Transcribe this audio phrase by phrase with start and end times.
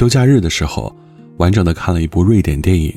[0.00, 0.96] 休假日的时候，
[1.36, 2.90] 完整的看了一部瑞典电影。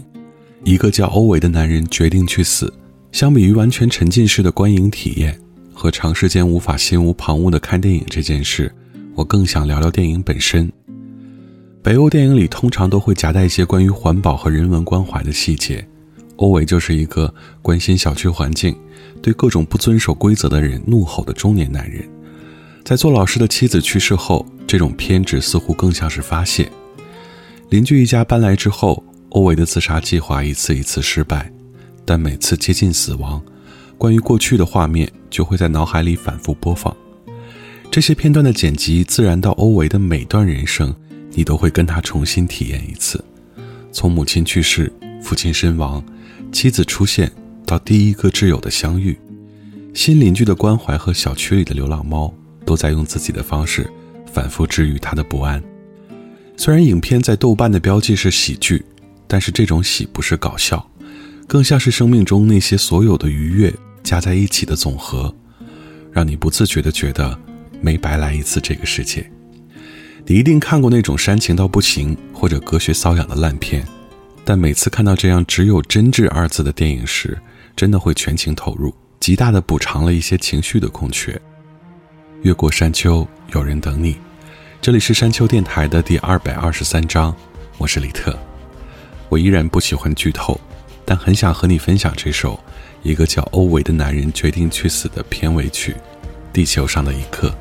[0.63, 2.73] 一个叫欧维的男人决定去死。
[3.11, 5.37] 相比于完全沉浸式的观影体验
[5.73, 8.73] 和长时间无法心无旁骛的看电影这件事，
[9.15, 10.71] 我更想聊聊电影本身。
[11.81, 15.85] 北欧电影里通常都会夹带一些关于环保和人文关怀的细节。
[16.37, 18.73] 欧维就是一个关心小区环境、
[19.21, 22.01] 对各种不遵守规则的人怒吼的中年男人。
[22.85, 26.71] 在做老师的妻子去世后，这种偏执似乎更像是发泄。
[27.73, 31.51] 邻居一家搬来之后，欧维的自杀计划一次一次失败，
[32.05, 33.41] 但每次接近死亡，
[33.97, 36.95] 关于过去的画面就会在脑海里反复播放。
[37.89, 40.95] 这些片段的剪辑自然到欧维的每段人生，
[41.31, 43.25] 你都会跟他重新体验一次。
[43.91, 46.05] 从母亲去世、父亲身亡、
[46.51, 47.31] 妻子出现，
[47.65, 49.17] 到第一个挚友的相遇，
[49.95, 52.31] 新邻居的关怀和小区里的流浪猫，
[52.67, 53.91] 都在用自己的方式
[54.31, 55.59] 反复治愈他的不安。
[56.63, 58.81] 虽然影片在豆瓣的标记是喜剧，
[59.27, 60.89] 但是这种喜不是搞笑，
[61.45, 65.35] 更像是生命中那些所有的愉悦加在一起的总和，
[66.09, 67.37] 让你不自觉地觉得
[67.81, 69.29] 没白来一次这个世界。
[70.25, 73.85] 你一定看过那种煽情到不行或者隔靴搔痒的烂片，
[74.45, 77.37] 但每次看到这样只有真挚二字的电影时，
[77.75, 81.37] 真的会全情投入，极大地补偿了一些情绪的空缺。
[82.43, 84.15] 越过山丘，有人等你。
[84.83, 87.33] 这里是山丘电台的第二百二十三章，
[87.77, 88.37] 我是李特。
[89.29, 90.59] 我依然不喜欢剧透，
[91.05, 92.59] 但很想和你分享这首
[93.01, 95.93] 一个叫欧维的男人决定去死的片尾曲
[96.51, 97.55] 《地球上的一刻》。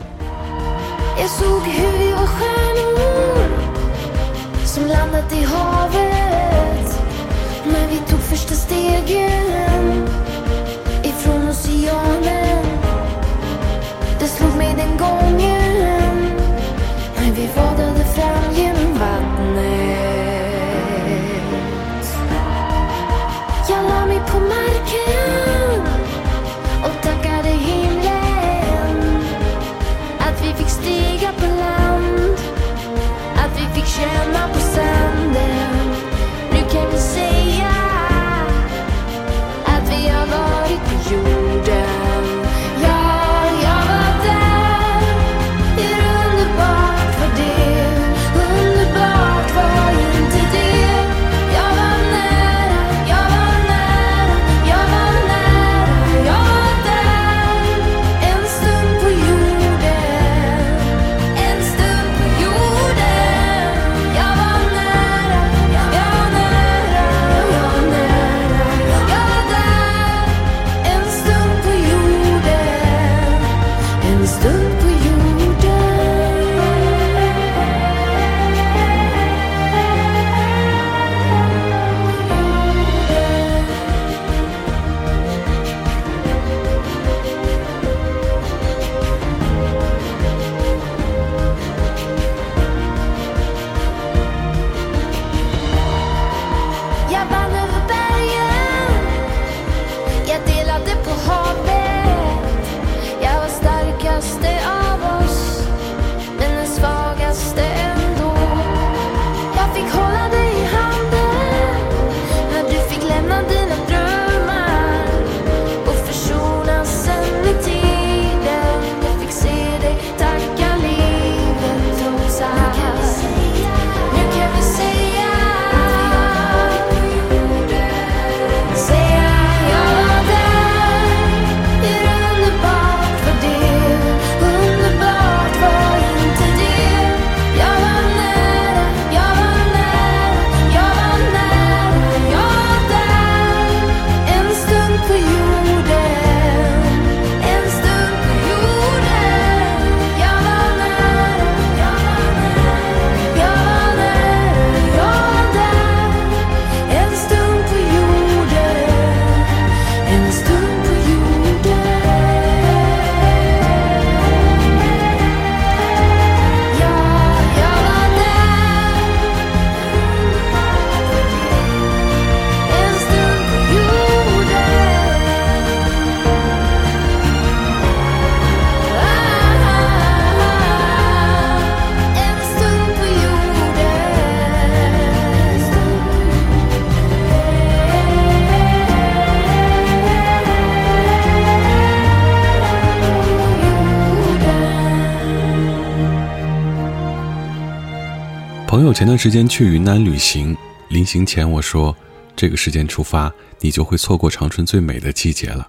[199.02, 200.56] 前段时间去云南旅行，
[200.88, 201.92] 临行前我说
[202.36, 205.66] ：“这个时间出发，你就会错过长春最美的季节了。”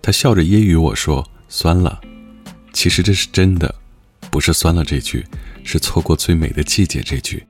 [0.00, 2.00] 他笑着揶揄我说：“酸了。”
[2.72, 3.74] 其实这是真的，
[4.30, 5.22] 不是酸了这句，
[5.62, 7.46] 是错过最美的季节这句。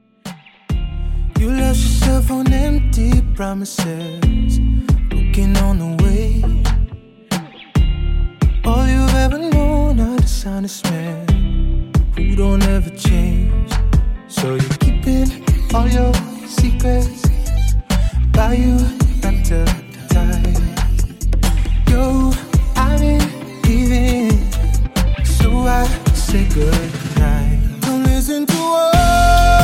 [12.16, 13.91] Who don't ever change.
[14.32, 15.29] So you're keeping
[15.75, 16.12] all your
[16.46, 17.23] secrets
[18.32, 18.76] by you
[19.23, 19.69] wrapped up
[20.08, 20.58] tight.
[21.88, 22.32] Yo,
[22.75, 24.31] I didn't even,
[25.25, 25.84] so I
[26.14, 27.58] say goodnight.
[27.82, 29.61] Don't listen to what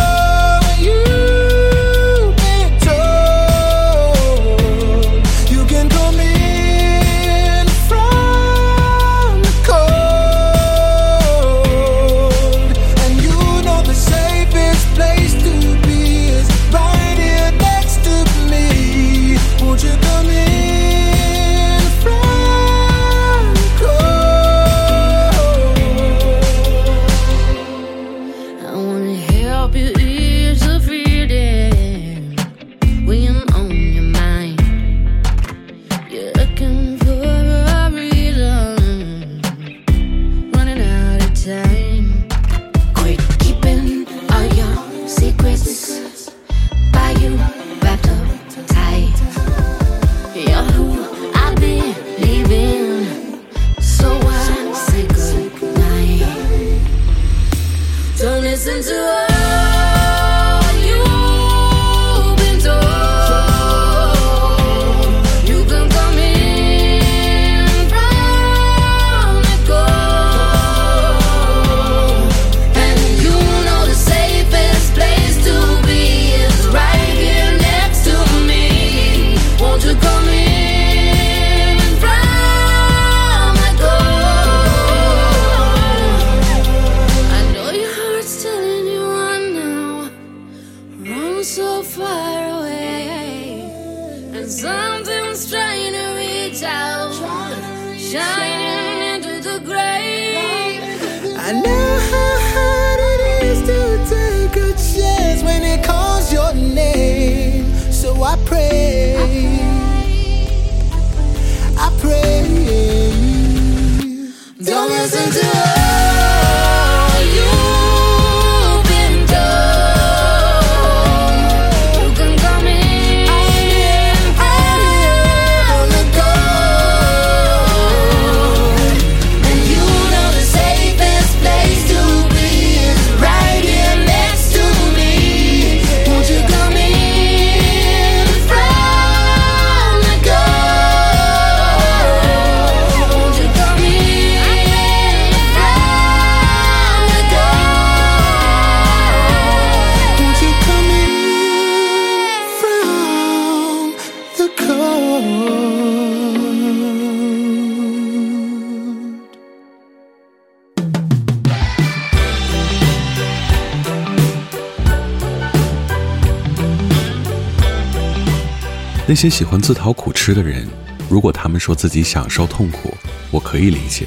[169.19, 170.65] 些喜欢自讨苦吃的人，
[171.11, 172.97] 如果他们说自己享受痛苦，
[173.33, 174.05] 我可以理解；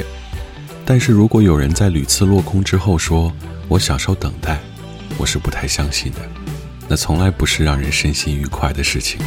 [0.85, 3.29] 但是如果有人在屡次落空之后说
[3.67, 4.57] 我享受等待，
[5.17, 6.19] 我是不太相信的。
[6.87, 9.19] 那从来不是让人身心愉快的事情。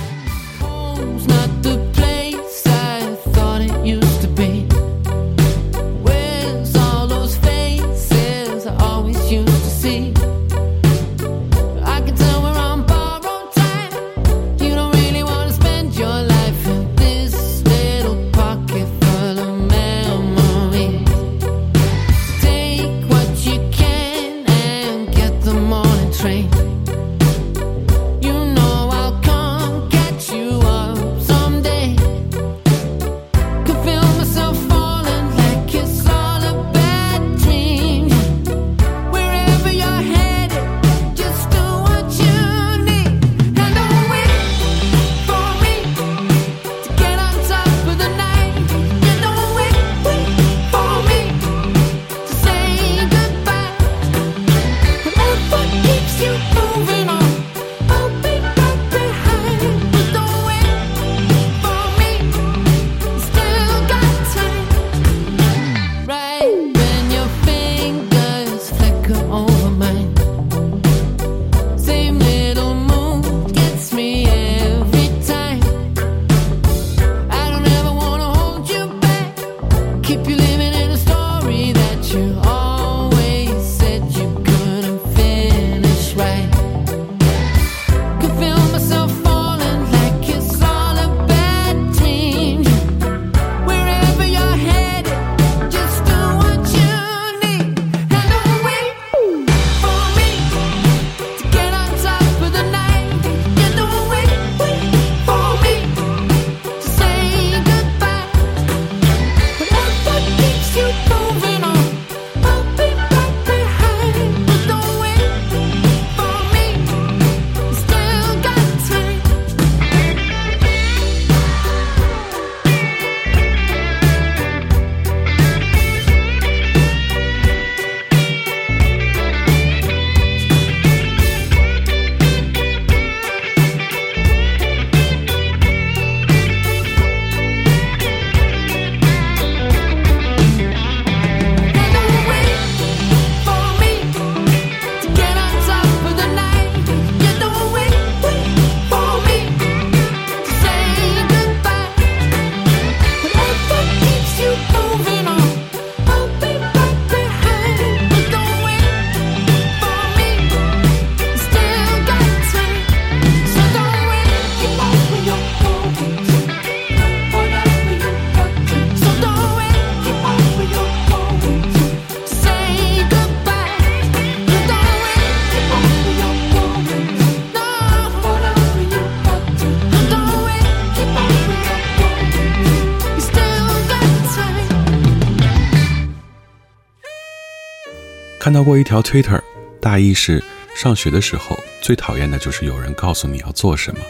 [188.45, 189.41] 看到过一条 Twitter，
[189.81, 190.45] 大意是
[190.77, 194.01] 上学的时候最讨厌的就是有人告诉你要做什么，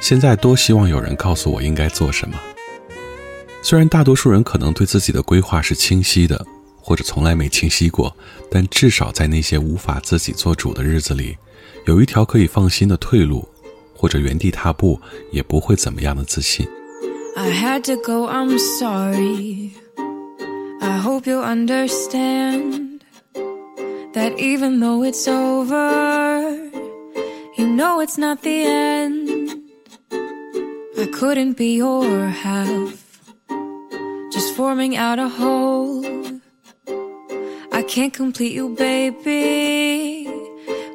[0.00, 2.38] 现在多希望有人告诉我应该做什么。
[3.62, 6.46] 虽然大多数人可能对自己的规划是清晰的，
[6.80, 8.16] 或者从来没清晰过，
[8.48, 11.36] 但至少在那些无法自己做主的日子里，
[11.86, 13.48] 有一条可以放心的退路，
[13.96, 15.00] 或者原地踏步
[15.32, 16.64] 也不会怎么样的自信。
[17.34, 19.72] I had to go, I'm sorry.
[20.80, 22.95] I hope you understand
[24.16, 26.50] that even though it's over,
[27.58, 29.60] you know it's not the end.
[30.98, 32.96] I couldn't be your half,
[34.32, 36.02] just forming out a whole.
[37.72, 40.26] I can't complete you, baby.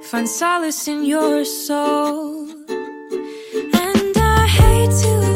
[0.10, 2.50] Find solace in your soul.
[3.84, 5.30] And I hate to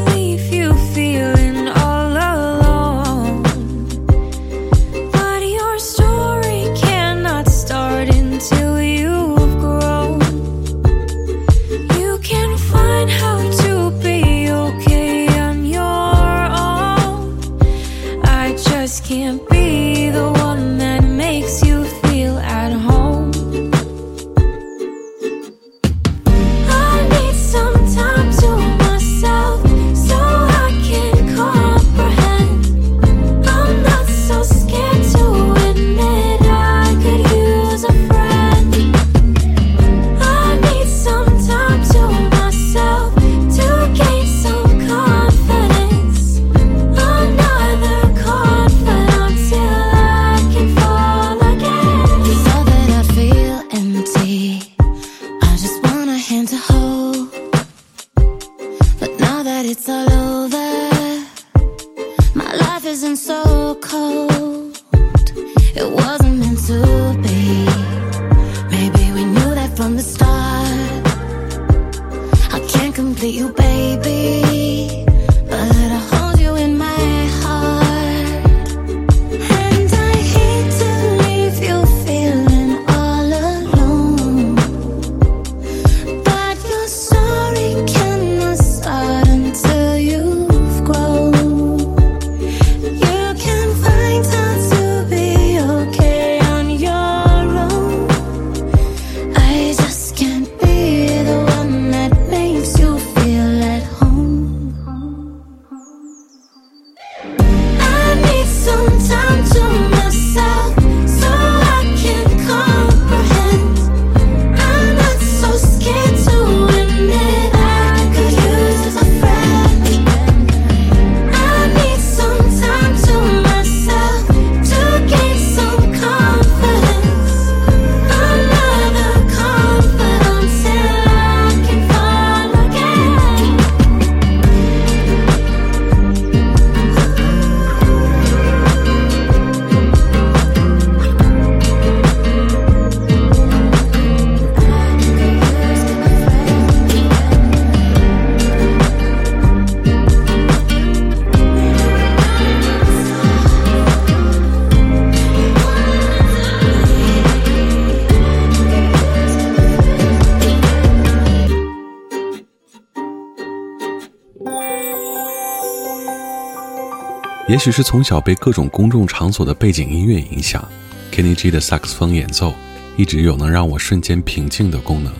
[167.55, 170.61] 也许是从小被各种公众场所的背景音乐影响
[171.09, 172.53] ，Kenny G 的萨克斯风演奏
[172.97, 175.13] 一直有能让我瞬间平静的功能。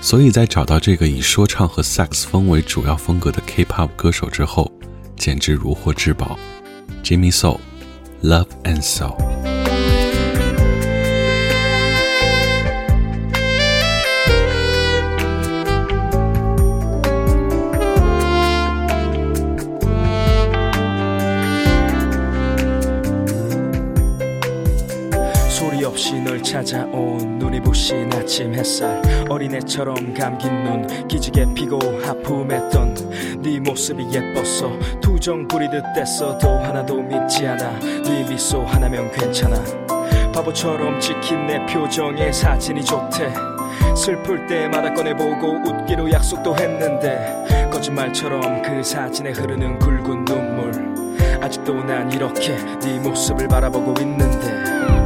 [0.00, 4.72] 所以在找到这个以说唱和萨克斯风为主要风格的 K-pop 歌手之后，
[5.14, 6.38] 简直如获至宝。
[7.04, 7.58] Jimmy Soul，
[8.26, 9.14] 《Love and Soul》。
[29.42, 37.78] 어린애처럼 감긴 눈 기지개 피고 하품했던 네 모습이 예뻤어 투정 부리듯 뗐어도 하나도 믿지 않아.
[37.80, 39.56] 네 미소 하나면 괜찮아.
[40.32, 43.32] 바보처럼 찍힌 내 표정에 사진이 좋대.
[43.96, 50.72] 슬플 때마다 꺼내보고 웃기로 약속도 했는데 거짓말처럼 그 사진에 흐르는 굵은 눈물.
[51.42, 55.01] 아직도 난 이렇게 네 모습을 바라보고 있는데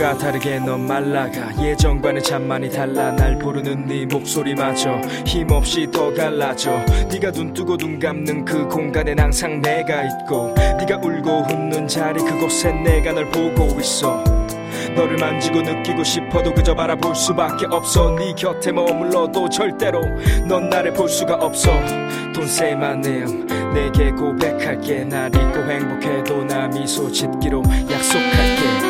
[0.00, 1.62] 빠르게 넌 말라가.
[1.62, 3.10] 예전과는 참 많이 달라.
[3.12, 6.70] 날 부르는 네 목소리마저 힘없이 더 갈라져.
[7.10, 12.72] 네가 눈 뜨고 눈 감는 그 공간엔 항상 내가 있고 네가 울고 웃는 자리 그곳에
[12.72, 14.24] 내가 널 보고 있어.
[14.96, 18.14] 너를 만지고 느끼고 싶어도 그저 바라볼 수밖에 없어.
[18.18, 20.00] 네 곁에 머물러도 절대로
[20.48, 21.70] 넌 나를 볼 수가 없어.
[22.32, 25.04] Don't say my name 내게 고백할게.
[25.04, 28.89] 날 잊고 행복해도 나 미소 짓기로 약속할게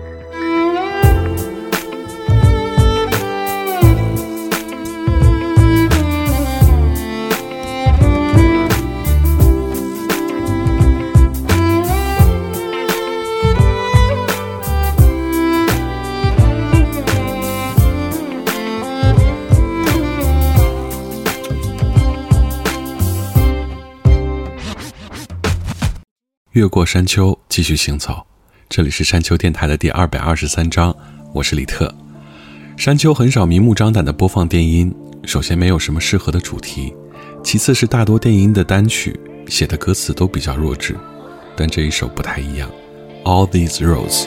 [26.51, 28.25] 越过山丘，继续行走。
[28.67, 30.93] 这里是山丘电台的第二百二十三章，
[31.31, 31.95] 我是李特。
[32.75, 36.93] 山丘很少明目张胆地播放电音，首先没有什么适合的主题，
[37.41, 40.93] 其次是大多电音的单曲写的歌词都比较弱智，
[41.55, 42.69] 但这一首不太一样，
[43.25, 44.25] 《All These Roads》。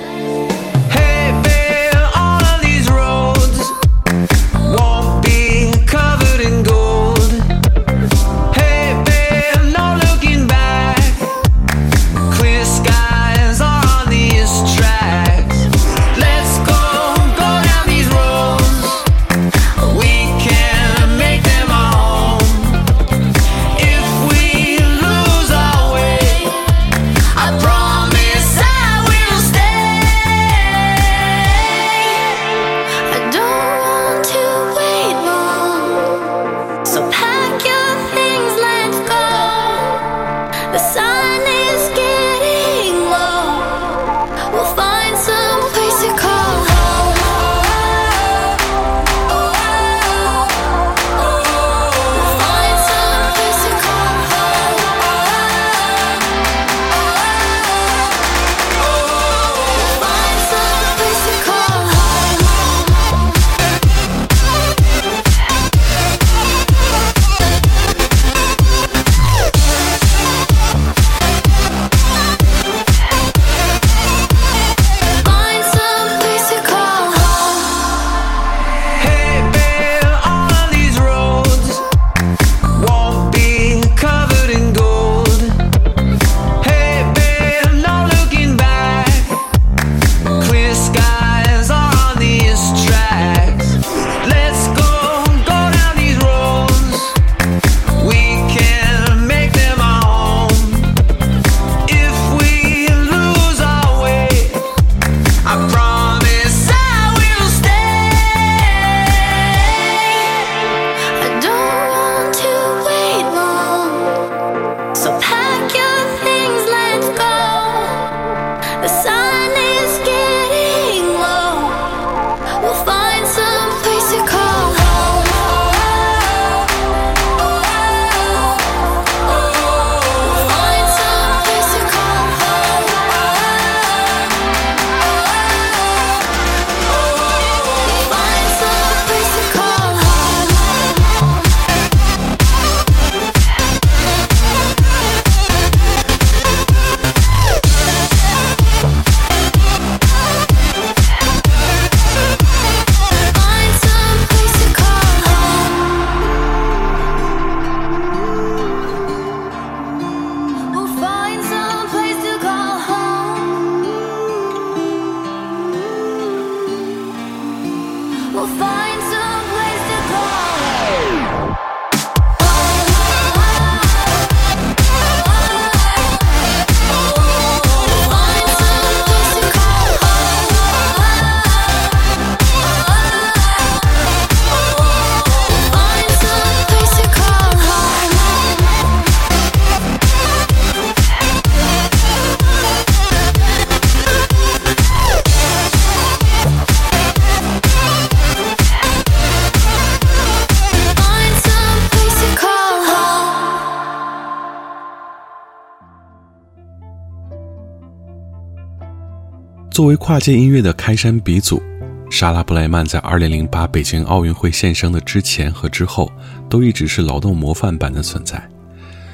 [209.74, 211.60] 作为跨界音乐的开山鼻祖，
[212.08, 216.08] 莎拉布莱曼在2008北京奥运会献声的之前和之后，
[216.48, 218.40] 都一直是劳动模范般的存在。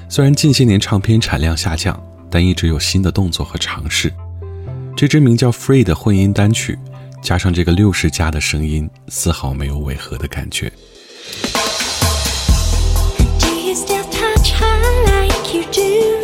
[0.06, 1.98] 虽然近些年唱片产量下降，
[2.30, 4.12] 但一直有新的动作和尝试。
[4.94, 6.78] 这支名叫《Free》的混音单曲，
[7.22, 10.70] 加上这个六十加的声音，丝毫没有违和的感觉。
[13.38, 16.19] Do you still touch her like you do?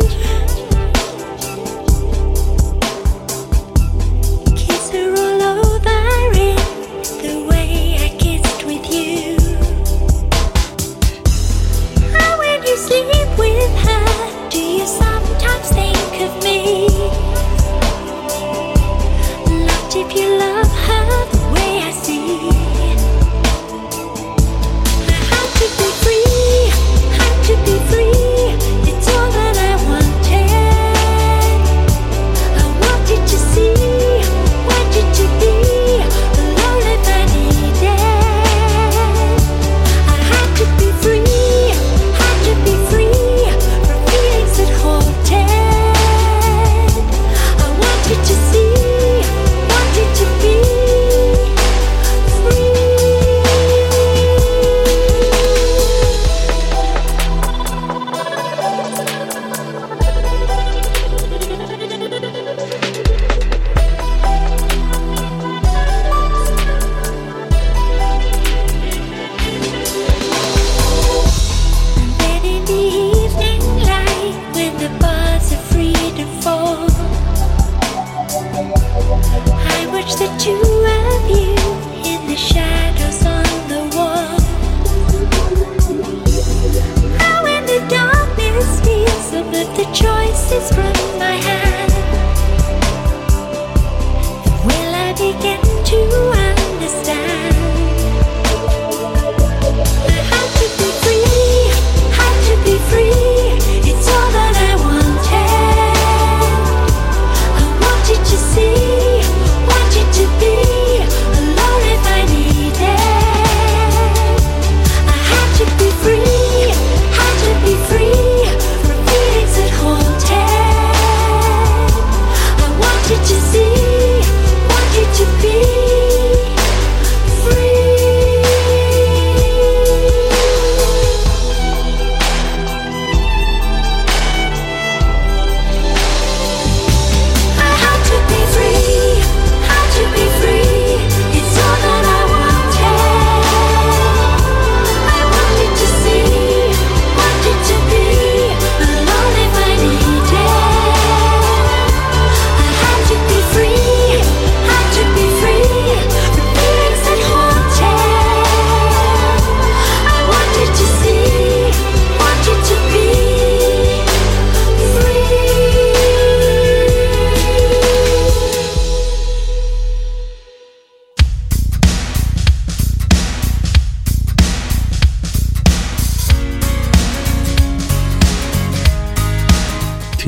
[20.19, 20.46] You love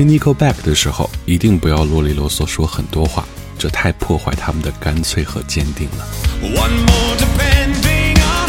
[0.00, 3.22] 听 n i c o Back 的时候，一定不要啰里啰嗦说很多话，
[3.58, 6.08] 这太破坏他们的干脆和坚定了。
[6.40, 8.48] One more depending on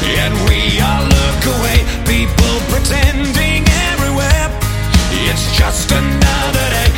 [0.00, 4.48] and we all look away, people pretending everywhere.
[5.12, 6.89] It's just another day.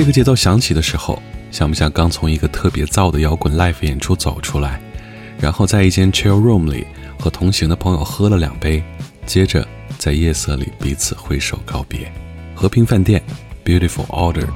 [0.00, 4.80] 这个节奏响起的时候像不像刚从一个特别燥的摇滚 life 演出走出来
[5.38, 6.86] 然后在一间 chill room 里
[7.18, 8.82] 和同行的朋友喝了两杯
[9.26, 9.62] 接着
[9.98, 12.10] 在夜色里彼此挥手告别。
[12.54, 13.22] 和平饭店
[13.62, 14.48] beautiful order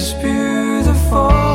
[0.00, 1.47] It's beautiful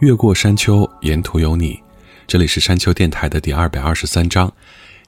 [0.00, 1.78] 越过山丘，沿途有你。
[2.26, 4.50] 这里是山丘电台的第二百二十三章。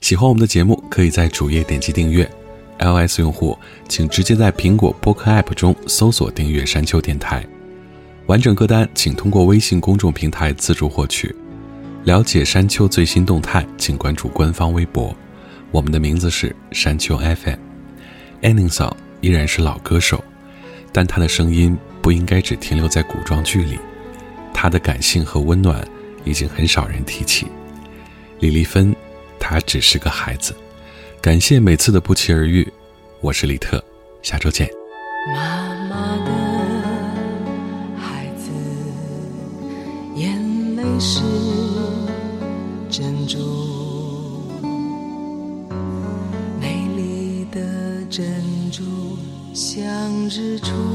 [0.03, 2.31] 喜欢我们的节目，可以在主页点击订阅。
[2.79, 7.43] iOS 用户请直接在苹果播客 App 中搜索订阅山丘电台。
[8.27, 11.35] 完整歌单请通过微信公众平台自助获取。
[12.05, 15.17] 了解山丘最新动态，请关注官方微博。
[15.71, 17.59] 我们的名字是山丘 FM。
[18.43, 20.23] Anning 嫂依然是老歌手，
[20.93, 23.79] 但她的声音不应该只停留在古装剧里。
[24.63, 25.85] 他的感性和温暖
[26.25, 27.49] 已经很少人提起。
[28.39, 28.95] 李丽芬
[29.37, 30.55] 她只是个孩子。
[31.21, 32.73] 感谢每次的不期而遇。
[33.21, 33.83] 我是李特
[34.23, 34.71] 下周见。
[35.35, 36.31] 妈妈的
[37.99, 38.53] 孩子
[40.15, 40.31] 眼
[40.77, 41.21] 泪是
[42.89, 43.39] 珍珠
[46.61, 47.61] 美丽的
[48.09, 48.25] 珍
[48.71, 49.19] 珠
[49.53, 49.85] 像
[50.29, 50.92] 日出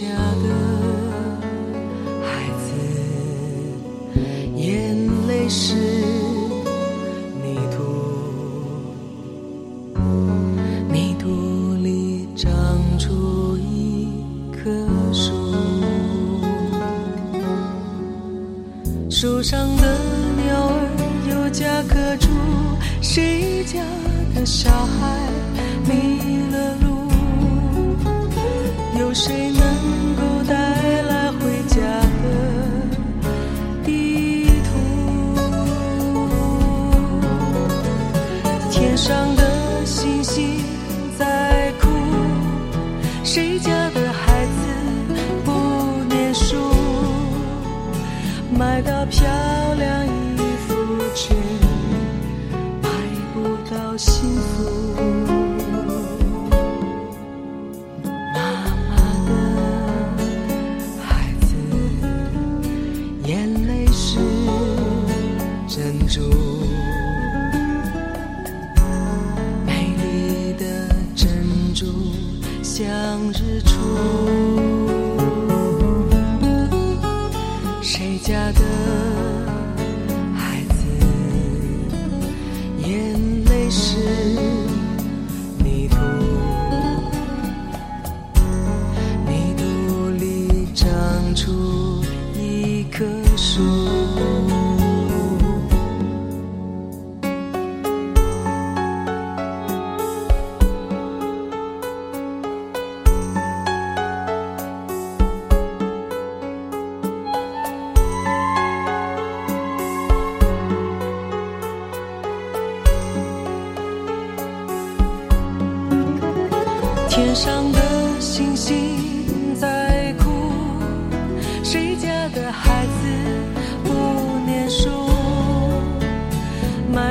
[0.00, 0.48] 家的
[2.24, 2.72] 孩子，
[4.56, 4.96] 眼
[5.28, 5.74] 泪是
[7.42, 7.82] 泥土，
[10.90, 12.50] 泥土里长
[12.98, 14.08] 出一
[14.50, 14.70] 棵
[15.12, 15.34] 树，
[19.10, 19.98] 树上的
[20.42, 20.88] 鸟儿
[21.28, 22.30] 有家可住，
[23.02, 23.84] 谁家
[24.34, 24.99] 的小孩？
[43.60, 44.60] 家的孩子
[45.44, 45.50] 不
[46.08, 46.56] 念书
[48.58, 49.28] 买到漂
[49.74, 50.74] 亮衣服
[51.14, 51.34] 却
[52.82, 52.88] 买
[53.34, 54.64] 不到幸福。
[58.32, 58.40] 妈
[58.88, 58.96] 妈
[59.26, 59.30] 的
[61.02, 61.54] 孩子
[63.26, 64.18] 眼泪是
[65.68, 66.20] 珍珠
[69.66, 71.84] 美丽的珍珠
[72.62, 73.19] 像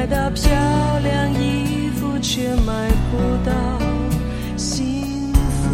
[0.10, 0.52] 到漂
[1.04, 3.52] 亮衣服，却买不到
[4.58, 5.70] 幸福。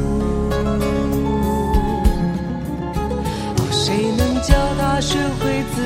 [3.56, 5.78] 哦，谁能教他学会自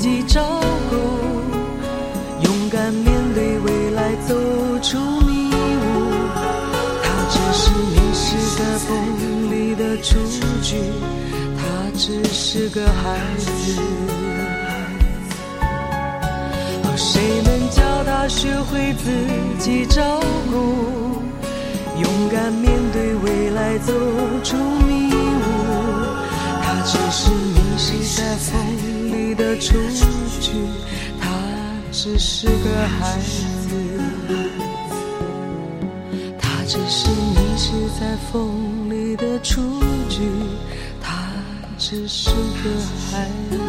[0.00, 0.42] 己照
[0.90, 0.96] 顾，
[2.44, 4.34] 勇敢面对未来，走
[4.82, 5.84] 出迷雾？
[7.02, 8.26] 他只是迷失
[8.58, 8.90] 在风
[9.50, 10.18] 里的雏
[10.60, 10.76] 菊，
[11.56, 11.62] 他
[11.96, 14.21] 只是个孩子。
[17.12, 19.12] 谁能教他学会自
[19.58, 20.18] 己照
[20.50, 21.20] 顾，
[22.00, 23.92] 勇敢面对未来，走
[24.42, 25.44] 出迷雾？
[26.62, 28.56] 他只是迷失在风
[29.12, 29.76] 里的雏
[30.40, 30.52] 菊，
[31.20, 31.28] 他
[31.92, 33.76] 只是个孩子。
[36.40, 39.60] 他只是迷失在风里的雏
[40.08, 40.22] 菊，
[40.98, 41.28] 他
[41.76, 42.70] 只是个
[43.10, 43.61] 孩子。